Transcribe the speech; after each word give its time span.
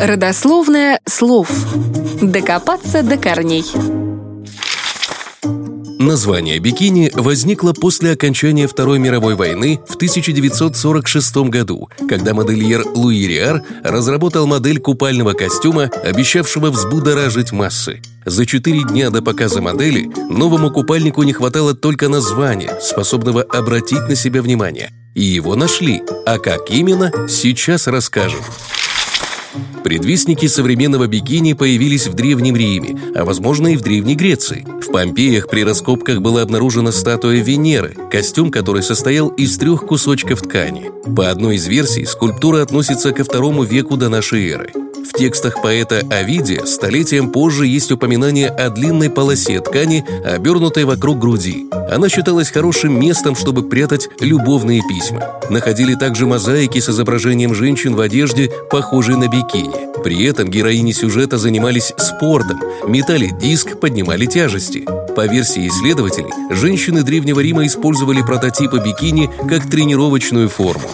Родословное 0.00 1.00
слов. 1.06 1.50
Докопаться 2.22 3.02
до 3.02 3.16
корней. 3.16 3.64
Название 6.00 6.58
бикини 6.58 7.10
возникло 7.14 7.74
после 7.74 8.12
окончания 8.12 8.66
Второй 8.66 8.98
мировой 8.98 9.34
войны 9.34 9.78
в 9.86 9.96
1946 9.96 11.36
году, 11.50 11.90
когда 12.08 12.32
модельер 12.32 12.84
Луи 12.94 13.26
Риар 13.26 13.62
разработал 13.84 14.46
модель 14.46 14.80
купального 14.80 15.34
костюма, 15.34 15.90
обещавшего 16.02 16.70
взбудоражить 16.70 17.52
массы. 17.52 18.00
За 18.26 18.44
четыре 18.44 18.82
дня 18.82 19.10
до 19.10 19.22
показа 19.22 19.62
модели 19.62 20.10
новому 20.28 20.70
купальнику 20.70 21.22
не 21.22 21.32
хватало 21.32 21.74
только 21.74 22.08
названия, 22.08 22.78
способного 22.80 23.42
обратить 23.42 24.08
на 24.08 24.14
себя 24.14 24.42
внимание. 24.42 24.90
И 25.14 25.22
его 25.22 25.56
нашли. 25.56 26.02
А 26.26 26.38
как 26.38 26.70
именно, 26.70 27.10
сейчас 27.28 27.86
расскажем. 27.86 28.40
Предвестники 29.82 30.46
современного 30.46 31.06
бикини 31.06 31.54
появились 31.54 32.06
в 32.06 32.14
Древнем 32.14 32.54
Риме, 32.54 33.00
а 33.14 33.24
возможно 33.24 33.68
и 33.68 33.76
в 33.76 33.80
Древней 33.80 34.14
Греции. 34.14 34.66
В 34.82 34.92
Помпеях 34.92 35.48
при 35.48 35.64
раскопках 35.64 36.20
была 36.20 36.42
обнаружена 36.42 36.92
статуя 36.92 37.42
Венеры, 37.42 37.96
костюм 38.10 38.50
который 38.50 38.82
состоял 38.82 39.28
из 39.28 39.56
трех 39.56 39.86
кусочков 39.86 40.42
ткани. 40.42 40.90
По 41.16 41.30
одной 41.30 41.56
из 41.56 41.66
версий, 41.66 42.04
скульптура 42.04 42.62
относится 42.62 43.12
ко 43.12 43.24
второму 43.24 43.64
веку 43.64 43.96
до 43.96 44.10
нашей 44.10 44.48
эры. 44.50 44.70
В 45.04 45.12
текстах 45.16 45.62
поэта 45.62 46.02
Овидия 46.10 46.64
столетием 46.66 47.30
позже 47.30 47.66
есть 47.66 47.90
упоминание 47.92 48.48
о 48.48 48.70
длинной 48.70 49.10
полосе 49.10 49.60
ткани, 49.60 50.04
обернутой 50.24 50.84
вокруг 50.84 51.18
груди. 51.18 51.66
Она 51.90 52.08
считалась 52.08 52.50
хорошим 52.50 52.98
местом, 52.98 53.34
чтобы 53.34 53.62
прятать 53.62 54.08
любовные 54.20 54.82
письма. 54.88 55.40
Находили 55.50 55.94
также 55.94 56.26
мозаики 56.26 56.78
с 56.78 56.88
изображением 56.88 57.54
женщин 57.54 57.94
в 57.94 58.00
одежде, 58.00 58.50
похожей 58.70 59.16
на 59.16 59.28
бикини. 59.28 60.02
При 60.02 60.24
этом 60.24 60.48
героини 60.48 60.92
сюжета 60.92 61.38
занимались 61.38 61.92
спортом, 61.96 62.60
метали 62.86 63.30
диск, 63.40 63.78
поднимали 63.78 64.26
тяжести. 64.26 64.86
По 65.14 65.26
версии 65.26 65.68
исследователей, 65.68 66.30
женщины 66.54 67.02
Древнего 67.02 67.40
Рима 67.40 67.66
использовали 67.66 68.22
прототипы 68.22 68.78
бикини 68.78 69.30
как 69.48 69.68
тренировочную 69.68 70.48
форму. 70.48 70.88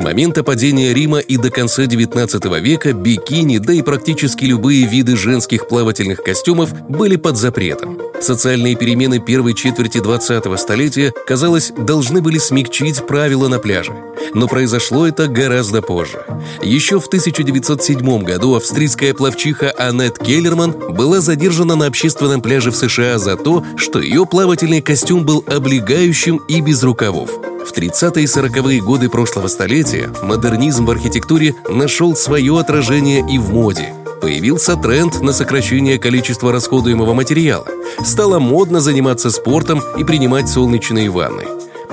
Момента 0.00 0.42
падения 0.42 0.94
Рима 0.94 1.18
и 1.18 1.36
до 1.36 1.50
конца 1.50 1.84
XIX 1.84 2.58
века 2.60 2.94
бикини, 2.94 3.58
да 3.58 3.74
и 3.74 3.82
практически 3.82 4.46
любые 4.46 4.86
виды 4.86 5.14
женских 5.14 5.68
плавательных 5.68 6.22
костюмов 6.22 6.72
были 6.88 7.16
под 7.16 7.36
запретом. 7.36 7.98
Социальные 8.18 8.76
перемены 8.76 9.18
первой 9.18 9.52
четверти 9.52 9.98
20-го 9.98 10.56
столетия, 10.56 11.12
казалось, 11.26 11.72
должны 11.76 12.22
были 12.22 12.38
смягчить 12.38 13.06
правила 13.06 13.48
на 13.48 13.58
пляже. 13.58 13.92
Но 14.32 14.48
произошло 14.48 15.06
это 15.06 15.28
гораздо 15.28 15.82
позже. 15.82 16.24
Еще 16.62 16.98
в 16.98 17.06
1907 17.06 18.22
году 18.22 18.54
австрийская 18.54 19.12
пловчиха 19.12 19.70
Аннет 19.76 20.18
Келлерман 20.18 20.72
была 20.94 21.20
задержана 21.20 21.76
на 21.76 21.84
общественном 21.84 22.40
пляже 22.40 22.70
в 22.70 22.76
США 22.76 23.18
за 23.18 23.36
то, 23.36 23.62
что 23.76 24.00
ее 24.00 24.24
плавательный 24.24 24.80
костюм 24.80 25.26
был 25.26 25.44
облегающим 25.46 26.38
и 26.48 26.62
без 26.62 26.82
рукавов. 26.82 27.49
В 27.64 27.72
30-е 27.72 28.24
и 28.24 28.26
40-е 28.26 28.80
годы 28.80 29.08
прошлого 29.08 29.48
столетия 29.48 30.10
модернизм 30.22 30.86
в 30.86 30.90
архитектуре 30.90 31.54
нашел 31.68 32.16
свое 32.16 32.58
отражение 32.58 33.24
и 33.28 33.38
в 33.38 33.50
моде. 33.52 33.94
Появился 34.20 34.76
тренд 34.76 35.20
на 35.20 35.32
сокращение 35.32 35.98
количества 35.98 36.52
расходуемого 36.52 37.14
материала. 37.14 37.66
Стало 38.04 38.38
модно 38.38 38.80
заниматься 38.80 39.30
спортом 39.30 39.82
и 39.98 40.04
принимать 40.04 40.48
солнечные 40.48 41.10
ванны. 41.10 41.44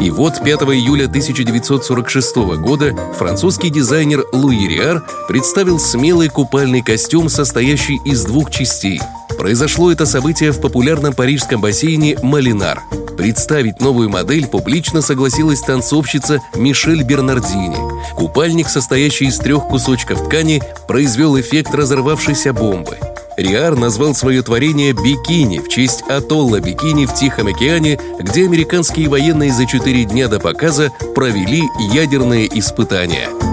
И 0.00 0.10
вот 0.10 0.42
5 0.44 0.60
июля 0.62 1.06
1946 1.06 2.36
года 2.58 2.94
французский 3.16 3.70
дизайнер 3.70 4.24
Луи 4.32 4.68
Риар 4.68 5.02
представил 5.26 5.78
смелый 5.78 6.28
купальный 6.28 6.82
костюм, 6.82 7.28
состоящий 7.28 7.98
из 8.04 8.24
двух 8.24 8.50
частей. 8.50 9.00
Произошло 9.38 9.90
это 9.90 10.06
событие 10.06 10.52
в 10.52 10.60
популярном 10.60 11.14
парижском 11.14 11.60
бассейне 11.60 12.18
«Малинар». 12.22 12.82
Представить 13.26 13.80
новую 13.80 14.08
модель 14.08 14.46
публично 14.46 15.02
согласилась 15.02 15.60
танцовщица 15.60 16.40
Мишель 16.54 17.02
Бернардини. 17.02 17.76
Купальник, 18.14 18.68
состоящий 18.68 19.24
из 19.24 19.38
трех 19.38 19.66
кусочков 19.66 20.26
ткани, 20.26 20.62
произвел 20.86 21.36
эффект 21.36 21.74
разорвавшейся 21.74 22.52
бомбы. 22.52 22.96
Риар 23.36 23.74
назвал 23.74 24.14
свое 24.14 24.42
творение 24.42 24.92
«Бикини» 24.92 25.58
в 25.58 25.68
честь 25.68 26.02
атолла 26.02 26.60
Бикини 26.60 27.06
в 27.06 27.14
Тихом 27.14 27.48
океане, 27.48 27.98
где 28.20 28.44
американские 28.44 29.08
военные 29.08 29.52
за 29.52 29.66
четыре 29.66 30.04
дня 30.04 30.28
до 30.28 30.38
показа 30.38 30.92
провели 31.16 31.64
ядерные 31.92 32.46
испытания– 32.56 33.28